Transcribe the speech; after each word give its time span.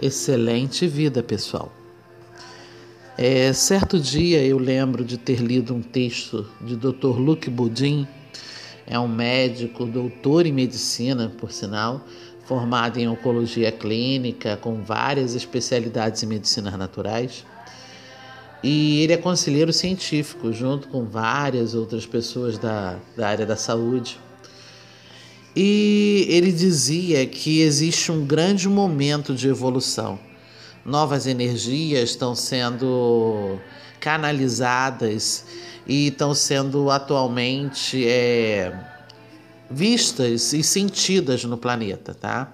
Excelente 0.00 0.86
vida, 0.86 1.24
pessoal. 1.24 1.72
É, 3.16 3.52
certo 3.52 3.98
dia 3.98 4.40
eu 4.44 4.56
lembro 4.56 5.04
de 5.04 5.18
ter 5.18 5.40
lido 5.40 5.74
um 5.74 5.82
texto 5.82 6.46
de 6.60 6.76
Dr. 6.76 7.18
Luke 7.18 7.50
Budin, 7.50 8.06
é 8.86 8.96
um 8.96 9.08
médico, 9.08 9.84
doutor 9.84 10.46
em 10.46 10.52
medicina, 10.52 11.32
por 11.36 11.50
sinal, 11.50 12.06
formado 12.44 12.98
em 12.98 13.08
oncologia 13.08 13.72
clínica, 13.72 14.56
com 14.56 14.82
várias 14.82 15.34
especialidades 15.34 16.22
em 16.22 16.26
medicinas 16.26 16.78
naturais. 16.78 17.44
E 18.62 19.02
ele 19.02 19.12
é 19.12 19.16
conselheiro 19.16 19.72
científico, 19.72 20.52
junto 20.52 20.86
com 20.86 21.04
várias 21.04 21.74
outras 21.74 22.06
pessoas 22.06 22.56
da, 22.56 22.96
da 23.16 23.28
área 23.28 23.44
da 23.44 23.56
saúde. 23.56 24.18
E 25.60 26.24
ele 26.28 26.52
dizia 26.52 27.26
que 27.26 27.62
existe 27.62 28.12
um 28.12 28.24
grande 28.24 28.68
momento 28.68 29.34
de 29.34 29.48
evolução 29.48 30.20
novas 30.88 31.26
energias 31.26 32.10
estão 32.10 32.34
sendo 32.34 33.58
canalizadas 34.00 35.44
e 35.86 36.08
estão 36.08 36.34
sendo 36.34 36.90
atualmente 36.90 38.06
é, 38.08 38.72
vistas 39.70 40.52
e 40.54 40.62
sentidas 40.62 41.44
no 41.44 41.58
planeta, 41.58 42.14
tá? 42.14 42.52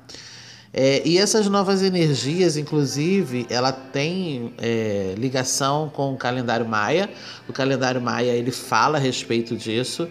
É, 0.72 1.02
e 1.04 1.18
essas 1.18 1.46
novas 1.46 1.82
energias, 1.82 2.56
inclusive, 2.56 3.46
ela 3.48 3.70
tem 3.70 4.52
é, 4.58 5.14
ligação 5.16 5.88
com 5.88 6.12
o 6.12 6.16
calendário 6.16 6.66
maia. 6.66 7.08
O 7.48 7.52
calendário 7.52 8.00
maia 8.00 8.32
ele 8.32 8.50
fala 8.50 8.98
a 8.98 9.00
respeito 9.00 9.56
disso 9.56 10.08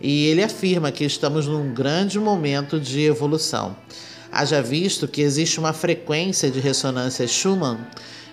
e 0.00 0.26
ele 0.26 0.42
afirma 0.42 0.90
que 0.90 1.04
estamos 1.04 1.46
num 1.46 1.74
grande 1.74 2.18
momento 2.18 2.80
de 2.80 3.02
evolução. 3.02 3.76
Haja 4.32 4.62
visto 4.62 5.06
que 5.06 5.20
existe 5.20 5.58
uma 5.58 5.72
frequência 5.72 6.50
de 6.50 6.60
ressonância 6.60 7.26
Schumann, 7.26 7.78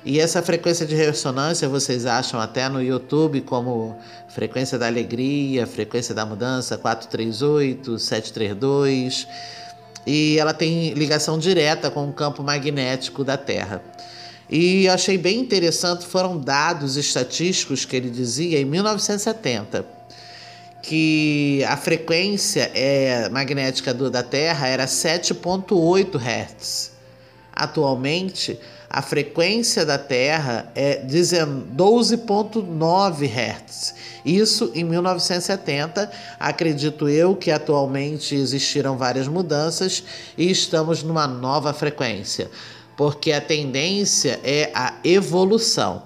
e 0.05 0.20
essa 0.20 0.41
frequência 0.41 0.85
de 0.85 0.95
ressonância 0.95 1.68
vocês 1.68 2.05
acham 2.05 2.40
até 2.40 2.70
no 2.70 2.82
YouTube 2.82 3.41
como 3.41 3.98
frequência 4.29 4.77
da 4.77 4.88
alegria, 4.88 5.68
frequência 5.68 6.15
da 6.15 6.26
mudança 6.26 6.77
438, 6.77 7.99
732, 7.99 9.27
e 10.05 10.38
ela 10.40 10.54
tem 10.54 10.93
ligação 10.93 11.38
direta 11.38 11.91
com 11.91 12.07
o 12.07 12.13
campo 12.13 12.41
magnético 12.41 13.23
da 13.23 13.35
Terra. 13.35 13.84
E 14.49 14.88
achei 14.88 15.18
bem 15.18 15.40
interessante, 15.40 16.05
foram 16.05 16.40
dados 16.40 16.95
estatísticos 16.95 17.84
que 17.84 17.93
ele 17.93 18.10
dizia 18.10 18.62
em 18.62 18.65
1970 18.65 19.96
que 20.88 21.63
a 21.68 21.76
frequência 21.76 22.71
é, 22.74 23.27
magnética 23.27 23.93
do, 23.93 24.10
da 24.10 24.24
Terra 24.24 24.68
era 24.68 24.85
7,8 24.85 26.16
Hz. 26.16 26.94
Atualmente, 27.52 28.57
a 28.90 29.02
frequência 29.02 29.85
da 29.85 29.98
Terra 29.98 30.71
é 30.74 31.05
12,9 31.05 33.27
Hz. 33.27 33.96
Isso 34.24 34.71
em 34.74 34.85
1970. 34.85 36.10
Acredito 36.40 37.10
eu 37.10 37.35
que 37.35 37.51
atualmente 37.51 38.34
existiram 38.34 38.98
várias 38.98 39.27
mudanças 39.27 40.01
e 40.38 40.49
estamos 40.49 41.04
numa 41.04 41.27
nova 41.27 41.74
frequência, 41.74 42.49
porque 42.96 43.34
a 43.34 43.41
tendência 43.41 44.40
é 44.41 44.72
a 44.74 44.94
evolução. 45.04 46.04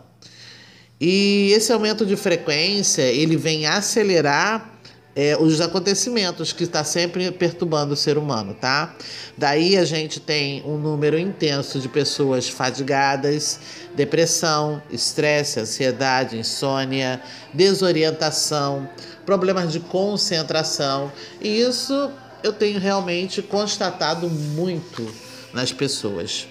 E 1.00 1.52
esse 1.54 1.72
aumento 1.72 2.04
de 2.04 2.16
frequência 2.16 3.04
ele 3.04 3.38
vem 3.38 3.68
acelerar 3.68 4.70
é, 5.16 5.36
os 5.38 5.59
acontecimentos 5.59 6.54
que 6.54 6.64
está 6.64 6.84
sempre 6.84 7.31
perturbando 7.31 7.94
o 7.94 7.98
ser 7.98 8.17
humano, 8.17 8.54
tá? 8.54 8.95
Daí 9.38 9.78
a 9.78 9.84
gente 9.84 10.20
tem 10.20 10.64
um 10.66 10.78
número 10.78 11.20
intenso 11.20 11.80
de 11.80 11.90
pessoas 11.90 12.48
fadigadas, 12.48 13.59
depressão, 13.95 14.82
estresse, 14.89 15.59
ansiedade, 15.59 16.38
insônia, 16.38 17.22
desorientação, 17.54 18.89
problemas 19.26 19.72
de 19.72 19.80
concentração. 19.80 21.11
E 21.42 21.61
isso 21.61 22.11
eu 22.43 22.54
tenho 22.54 22.80
realmente 22.80 23.42
constatado 23.42 24.30
muito 24.30 25.14
nas 25.54 25.72
pessoas. 25.72 26.48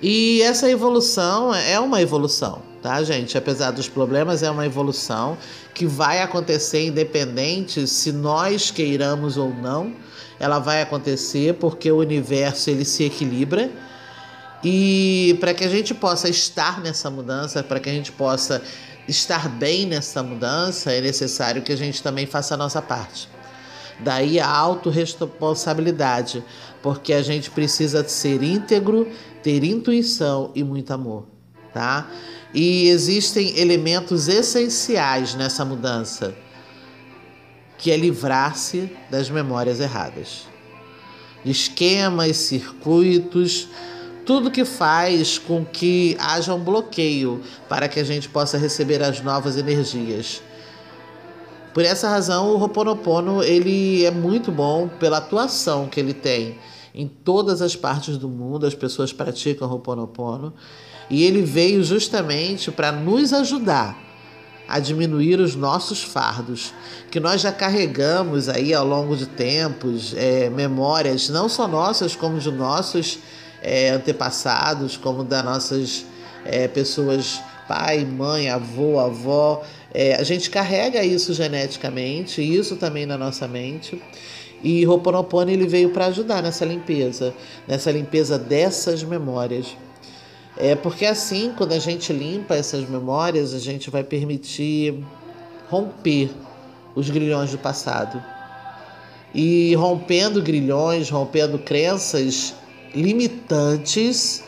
E 0.00 0.42
essa 0.42 0.70
evolução 0.70 1.52
é 1.52 1.78
uma 1.80 2.00
evolução, 2.00 2.62
tá, 2.80 3.02
gente? 3.02 3.36
Apesar 3.36 3.72
dos 3.72 3.88
problemas, 3.88 4.44
é 4.44 4.50
uma 4.50 4.64
evolução 4.64 5.36
que 5.74 5.86
vai 5.86 6.22
acontecer 6.22 6.86
independente 6.86 7.86
se 7.86 8.12
nós 8.12 8.70
queiramos 8.70 9.36
ou 9.36 9.52
não. 9.52 9.92
Ela 10.38 10.60
vai 10.60 10.82
acontecer 10.82 11.54
porque 11.54 11.90
o 11.90 11.98
universo 11.98 12.70
ele 12.70 12.84
se 12.84 13.04
equilibra. 13.04 13.70
E 14.62 15.36
para 15.40 15.52
que 15.52 15.64
a 15.64 15.68
gente 15.68 15.92
possa 15.94 16.28
estar 16.28 16.80
nessa 16.80 17.10
mudança, 17.10 17.62
para 17.62 17.80
que 17.80 17.88
a 17.88 17.92
gente 17.92 18.12
possa 18.12 18.62
estar 19.08 19.48
bem 19.48 19.86
nessa 19.86 20.22
mudança, 20.22 20.92
é 20.92 21.00
necessário 21.00 21.62
que 21.62 21.72
a 21.72 21.76
gente 21.76 22.02
também 22.02 22.26
faça 22.26 22.54
a 22.54 22.56
nossa 22.56 22.80
parte. 22.80 23.28
Daí 24.00 24.38
a 24.38 24.48
autorresponsabilidade, 24.48 26.44
porque 26.82 27.12
a 27.12 27.22
gente 27.22 27.50
precisa 27.50 28.06
ser 28.08 28.42
íntegro, 28.42 29.08
ter 29.42 29.64
intuição 29.64 30.52
e 30.54 30.62
muito 30.62 30.92
amor, 30.92 31.26
tá? 31.72 32.08
E 32.54 32.88
existem 32.88 33.58
elementos 33.58 34.28
essenciais 34.28 35.34
nessa 35.34 35.64
mudança, 35.64 36.34
que 37.76 37.90
é 37.90 37.96
livrar-se 37.96 38.90
das 39.10 39.28
memórias 39.28 39.80
erradas. 39.80 40.46
Esquemas, 41.44 42.36
circuitos, 42.36 43.68
tudo 44.24 44.50
que 44.50 44.64
faz 44.64 45.38
com 45.38 45.64
que 45.64 46.16
haja 46.20 46.54
um 46.54 46.62
bloqueio 46.62 47.40
para 47.68 47.88
que 47.88 47.98
a 47.98 48.04
gente 48.04 48.28
possa 48.28 48.58
receber 48.58 49.02
as 49.02 49.22
novas 49.22 49.56
energias. 49.56 50.42
Por 51.72 51.84
essa 51.84 52.08
razão, 52.08 52.50
o 52.50 52.56
Roponopono 52.56 53.42
ele 53.42 54.04
é 54.04 54.10
muito 54.10 54.50
bom 54.50 54.88
pela 54.88 55.18
atuação 55.18 55.86
que 55.88 56.00
ele 56.00 56.14
tem 56.14 56.58
em 56.94 57.06
todas 57.06 57.62
as 57.62 57.76
partes 57.76 58.16
do 58.16 58.28
mundo. 58.28 58.66
As 58.66 58.74
pessoas 58.74 59.12
praticam 59.12 59.68
Roponopono 59.68 60.52
e 61.10 61.24
ele 61.24 61.42
veio 61.42 61.82
justamente 61.82 62.70
para 62.70 62.92
nos 62.92 63.32
ajudar 63.32 64.08
a 64.68 64.78
diminuir 64.78 65.40
os 65.40 65.54
nossos 65.54 66.02
fardos, 66.02 66.74
que 67.10 67.18
nós 67.18 67.40
já 67.40 67.50
carregamos 67.50 68.50
aí 68.50 68.74
ao 68.74 68.86
longo 68.86 69.16
de 69.16 69.24
tempos, 69.24 70.12
é, 70.14 70.50
memórias 70.50 71.30
não 71.30 71.48
só 71.48 71.66
nossas, 71.66 72.14
como 72.14 72.38
de 72.38 72.50
nossos 72.50 73.18
é, 73.62 73.88
antepassados, 73.90 74.94
como 74.98 75.24
das 75.24 75.42
nossas 75.42 76.04
é, 76.44 76.68
pessoas, 76.68 77.40
pai, 77.66 78.04
mãe, 78.04 78.50
avô, 78.50 79.00
avó, 79.00 79.64
é, 79.92 80.14
a 80.16 80.22
gente 80.22 80.50
carrega 80.50 81.02
isso 81.02 81.32
geneticamente, 81.32 82.42
isso 82.42 82.76
também 82.76 83.06
na 83.06 83.16
nossa 83.16 83.48
mente. 83.48 84.00
E 84.62 84.86
Ho'oponopono 84.86 85.50
ele 85.50 85.66
veio 85.66 85.90
para 85.90 86.06
ajudar 86.06 86.42
nessa 86.42 86.64
limpeza, 86.64 87.32
nessa 87.66 87.90
limpeza 87.90 88.38
dessas 88.38 89.02
memórias. 89.02 89.76
É 90.56 90.74
porque 90.74 91.06
assim, 91.06 91.52
quando 91.56 91.72
a 91.72 91.78
gente 91.78 92.12
limpa 92.12 92.56
essas 92.56 92.88
memórias, 92.88 93.54
a 93.54 93.58
gente 93.58 93.88
vai 93.90 94.02
permitir 94.02 94.94
romper 95.70 96.30
os 96.94 97.08
grilhões 97.08 97.52
do 97.52 97.58
passado. 97.58 98.22
E 99.32 99.74
rompendo 99.76 100.42
grilhões, 100.42 101.08
rompendo 101.08 101.58
crenças 101.58 102.54
limitantes, 102.94 104.42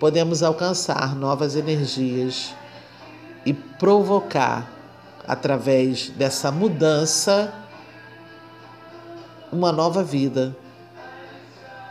podemos 0.00 0.42
alcançar 0.42 1.14
novas 1.14 1.56
energias 1.56 2.54
e 3.46 3.54
provocar, 3.54 4.68
através 5.26 6.10
dessa 6.10 6.50
mudança, 6.50 7.54
uma 9.52 9.70
nova 9.70 10.02
vida. 10.02 10.54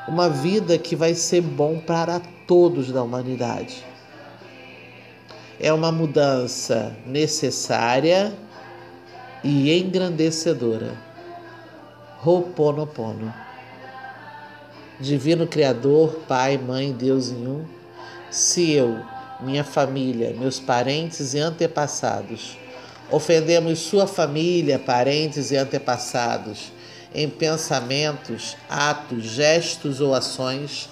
Uma 0.05 0.29
vida 0.29 0.77
que 0.77 0.95
vai 0.95 1.15
ser 1.15 1.41
bom 1.41 1.79
para 1.79 2.21
todos 2.45 2.91
da 2.91 3.01
humanidade. 3.01 3.83
É 5.59 5.71
uma 5.71 5.91
mudança 5.91 6.95
necessária 7.07 8.33
e 9.43 9.71
engrandecedora. 9.79 10.93
Ho'oponopono. 12.23 13.33
Divino 14.99 15.47
Criador, 15.47 16.19
Pai, 16.27 16.57
Mãe, 16.57 16.91
Deus 16.91 17.29
em 17.29 17.47
um, 17.47 17.65
se 18.29 18.71
eu 18.71 19.14
minha 19.45 19.63
família, 19.63 20.35
meus 20.37 20.59
parentes 20.59 21.33
e 21.33 21.39
antepassados. 21.39 22.57
Ofendemos 23.11 23.79
sua 23.79 24.07
família, 24.07 24.79
parentes 24.79 25.51
e 25.51 25.55
antepassados 25.55 26.73
em 27.13 27.29
pensamentos, 27.29 28.57
atos, 28.67 29.23
gestos 29.23 30.01
ou 30.01 30.13
ações, 30.13 30.89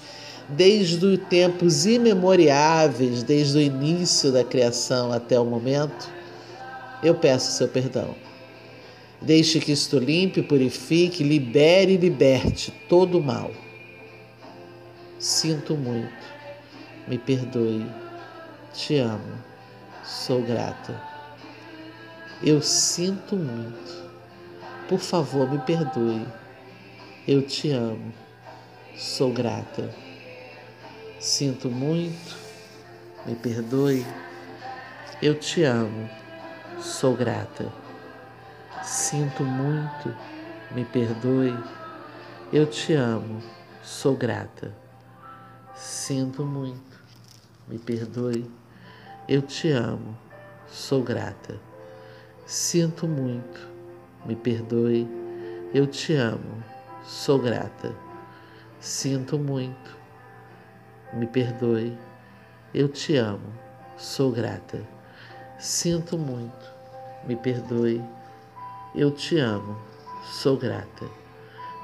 desde 0.48 1.06
os 1.06 1.20
tempos 1.28 1.86
imemoriáveis, 1.86 3.24
desde 3.24 3.58
o 3.58 3.62
início 3.62 4.32
da 4.32 4.44
criação 4.44 5.12
até 5.12 5.38
o 5.38 5.44
momento, 5.44 6.10
eu 7.02 7.16
peço 7.16 7.52
seu 7.52 7.68
perdão. 7.68 8.16
Deixe 9.22 9.60
que 9.60 9.72
isto 9.72 9.98
limpe, 9.98 10.42
purifique, 10.42 11.24
libere 11.24 11.94
e 11.94 11.98
liberte 11.98 12.72
todo 12.88 13.20
o 13.20 13.24
mal 13.24 13.52
Sinto 15.24 15.78
muito. 15.78 16.12
Me 17.08 17.18
perdoe. 17.18 17.86
Te 18.74 18.98
amo. 18.98 19.38
Sou 20.04 20.42
grata. 20.42 21.00
Eu 22.42 22.60
sinto 22.60 23.36
muito. 23.36 24.12
Por 24.90 25.00
favor, 25.00 25.48
me 25.50 25.60
perdoe. 25.60 26.28
Eu 27.28 27.46
te 27.46 27.70
amo. 27.70 28.12
Sou 28.98 29.32
grata. 29.32 29.94
Sinto 31.20 31.70
muito. 31.70 32.36
Me 33.28 33.36
perdoe. 33.36 34.04
Eu 35.22 35.40
te 35.40 35.64
amo. 35.64 36.10
Sou 36.82 37.16
grata. 37.16 37.72
Sinto 38.84 39.44
muito. 39.44 40.14
Me 40.72 40.84
perdoe. 40.84 41.56
Eu 42.52 42.66
te 42.66 42.94
amo. 42.94 43.40
Sou 43.84 44.18
grata. 44.18 44.74
Sinto 45.76 46.44
muito. 46.44 47.00
Me 47.68 47.78
perdoe. 47.78 48.63
Eu 49.26 49.42
te 49.42 49.70
amo. 49.72 50.18
Sou 50.68 51.02
grata. 51.02 51.58
Sinto 52.46 53.08
muito. 53.08 53.70
Me 54.26 54.36
perdoe. 54.36 55.08
Eu 55.74 55.88
te 55.88 56.14
amo. 56.14 56.62
Sou 57.06 57.40
grata. 57.40 57.96
Sinto 58.82 59.40
muito. 59.40 59.98
Me 61.14 61.26
perdoe. 61.26 61.98
Eu 62.74 62.90
te 62.90 63.16
amo. 63.16 63.54
Sou 63.98 64.30
grata. 64.30 64.86
Sinto 65.58 66.18
muito. 66.18 66.66
Me 67.26 67.38
perdoe. 67.38 68.04
Eu 68.94 69.10
te 69.10 69.40
amo. 69.40 69.78
Sou 70.26 70.58
grata. 70.58 71.08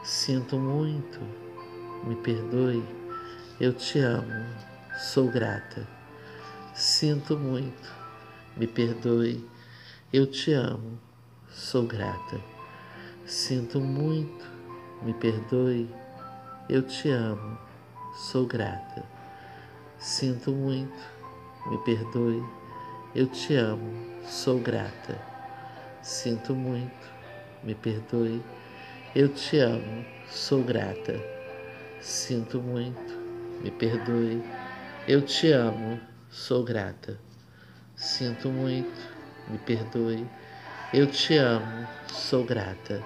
Sinto 0.04 0.58
muito. 0.58 1.22
Me 2.04 2.18
perdoe. 2.18 2.84
Eu 3.62 3.72
te 3.72 4.00
amo. 4.00 4.46
Sou 4.98 5.32
grata. 5.32 5.99
Sinto 6.80 7.38
muito. 7.38 7.94
Me 8.56 8.66
perdoe. 8.66 9.46
Eu 10.14 10.26
te 10.26 10.54
amo. 10.54 10.98
Sou 11.50 11.86
grata. 11.86 12.40
Sinto 13.26 13.82
muito. 13.82 14.46
Me 15.02 15.14
perdoe. 15.14 15.94
Eu 16.70 16.82
te 16.84 17.10
amo. 17.10 17.58
Sou 18.16 18.46
grata. 18.48 19.04
Sinto 19.98 20.54
muito. 20.54 20.98
Me 21.70 21.78
perdoe. 21.80 22.42
Eu 23.14 23.28
te 23.28 23.56
amo. 23.56 24.24
Sou 24.24 24.58
grata. 24.58 25.22
Sinto 26.02 26.56
muito. 26.56 27.10
Me 27.62 27.76
perdoe. 27.76 28.42
Eu 29.14 29.28
te 29.28 29.60
amo. 29.60 30.06
Sou 30.30 30.64
grata. 30.64 31.20
Sinto 32.00 32.62
muito. 32.62 33.20
Me 33.62 33.70
perdoe. 33.70 34.42
Eu 35.06 35.22
te 35.22 35.52
amo. 35.52 36.00
Sou 36.32 36.64
grata. 36.64 37.20
Sinto 37.96 38.50
muito. 38.50 39.12
Me 39.48 39.58
perdoe. 39.58 40.28
Eu 40.94 41.08
te 41.08 41.36
amo. 41.36 41.88
Sou 42.14 42.46
grata. 42.46 43.04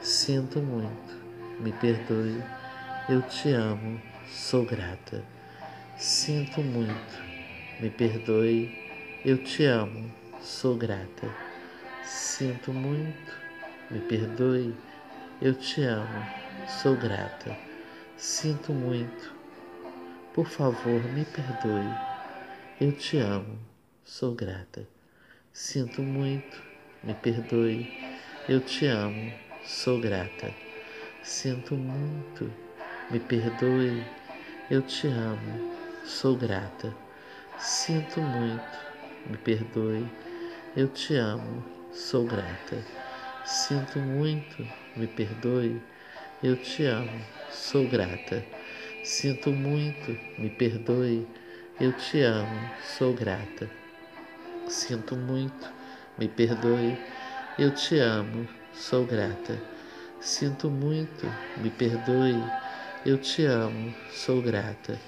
Sinto 0.00 0.60
muito. 0.60 1.12
Me 1.58 1.72
perdoe. 1.72 2.40
Eu 3.08 3.20
te 3.22 3.50
amo. 3.50 4.00
Sou 4.28 4.64
grata. 4.64 5.24
Sinto 5.98 6.60
muito. 6.62 7.18
Me 7.80 7.90
perdoe. 7.90 8.70
Eu 9.24 9.42
te 9.42 9.64
amo. 9.64 10.08
Sou 10.40 10.76
grata. 10.76 11.28
Sinto 12.04 12.72
muito. 12.72 13.32
Me 13.90 13.98
perdoe. 13.98 14.72
Eu 15.40 15.54
te 15.54 15.82
amo. 15.82 16.26
Sou 16.68 16.94
grata. 16.94 17.56
Sinto 18.16 18.72
muito. 18.72 19.34
Por 20.32 20.46
favor, 20.46 21.02
me 21.12 21.24
perdoe. 21.24 22.21
Eu 22.80 22.92
te 22.92 23.18
amo. 23.18 23.58
Sou 24.04 24.34
grata. 24.34 24.88
Sinto 25.52 26.02
muito. 26.02 26.62
Me 27.04 27.14
perdoe. 27.14 27.92
Eu 28.48 28.60
te 28.60 28.86
amo. 28.86 29.32
Sou 29.64 30.00
grata. 30.00 30.52
Sinto 31.22 31.74
muito. 31.74 32.52
Me 33.10 33.20
perdoe. 33.20 34.04
Eu 34.70 34.82
te 34.82 35.06
amo. 35.06 35.72
Sou 36.04 36.36
grata. 36.36 36.94
Sinto 37.58 38.20
muito. 38.20 38.66
Me 39.26 39.36
perdoe. 39.36 40.10
Eu 40.76 40.88
te 40.88 41.14
amo. 41.16 41.62
Sou 41.92 42.24
grata. 42.26 42.82
Sinto 43.44 43.98
muito. 43.98 44.66
Me 44.96 45.06
perdoe. 45.06 45.80
Eu 46.42 46.56
te 46.56 46.84
amo. 46.84 47.24
Sou 47.50 47.86
grata. 47.86 48.44
Sinto 49.04 49.50
muito, 49.50 50.16
me 50.38 50.48
perdoe, 50.48 51.26
eu 51.80 51.92
te 51.92 52.20
amo, 52.20 52.68
sou 52.96 53.14
grata. 53.14 53.68
Sinto 54.68 55.16
muito, 55.16 55.66
me 56.18 56.28
perdoe, 56.28 56.96
eu 57.58 57.70
te 57.70 57.98
amo, 57.98 58.48
sou 58.72 59.04
grata. 59.04 59.58
Sinto 60.20 60.70
muito, 60.70 61.26
me 61.56 61.70
perdoe, 61.70 62.44
eu 63.04 63.18
te 63.18 63.44
amo, 63.44 63.92
sou 64.14 64.40
grata. 64.42 64.98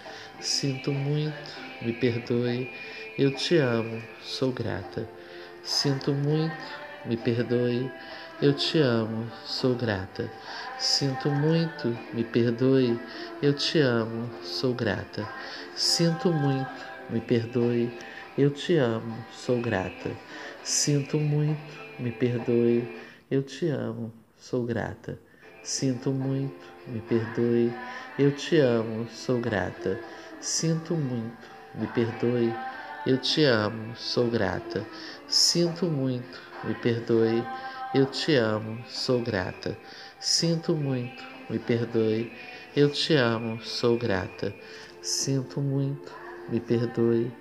Sinto 0.41 0.93
muito, 0.93 1.53
me 1.81 1.93
perdoe, 1.93 2.67
eu 3.17 3.31
te 3.31 3.57
amo, 3.59 4.03
sou 4.21 4.53
grata. 4.53 5.07
Sinto 5.63 6.13
muito, 6.13 6.65
me 7.05 7.17
perdoe, 7.17 7.91
eu 8.41 8.55
te 8.55 8.79
amo, 8.79 9.31
sou 9.45 9.77
grata. 9.77 10.33
Sinto 10.77 11.31
muito, 11.33 12.07
me 12.13 12.25
perdoe. 12.25 13.07
Eu 13.41 13.55
te 13.55 13.79
amo, 13.79 14.37
sou 14.41 14.75
grata. 14.75 15.33
Sinto 15.75 16.33
muito, 16.33 16.85
me 17.09 17.21
perdoe. 17.21 17.99
Eu 18.37 18.51
te 18.53 18.77
amo, 18.77 19.27
sou 19.31 19.61
grata. 19.61 20.21
Sinto 20.63 21.21
muito, 21.21 21.85
me 21.99 22.13
perdoe. 22.13 22.95
Eu 23.31 23.43
te 23.43 23.69
amo, 23.69 24.13
sou 24.37 24.65
grata. 24.65 25.23
Sinto 25.63 26.13
muito, 26.13 26.75
me 26.87 27.01
perdoe. 27.01 27.81
Eu 28.19 28.35
te 28.35 28.57
amo, 28.59 29.09
sou 29.09 29.41
grata. 29.41 30.05
Sinto 30.39 30.97
muito, 30.97 31.51
me 31.73 31.87
perdoe. 31.87 32.63
Eu 33.05 33.19
te 33.19 33.45
amo, 33.45 33.95
sou 33.97 34.31
grata. 34.31 34.91
Sinto 35.27 35.91
muito, 35.91 36.41
me 36.63 36.75
perdoe. 36.75 37.51
Eu 37.95 38.07
te 38.07 38.35
amo, 38.35 38.85
sou 38.89 39.23
grata. 39.23 39.79
Sinto 40.19 40.75
muito, 40.75 41.23
me 41.49 41.61
perdoe. 41.61 42.33
Eu 42.75 42.91
te 42.91 43.15
amo, 43.15 43.61
sou 43.63 43.97
grata. 43.97 44.53
Sinto 45.01 45.61
muito, 45.61 46.13
me 46.49 46.59
perdoe. 46.59 47.33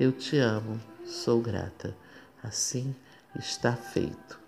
Eu 0.00 0.10
te 0.10 0.36
amo, 0.38 0.80
sou 1.04 1.40
grata. 1.40 1.96
Assim 2.42 2.92
está 3.36 3.76
feito. 3.76 4.39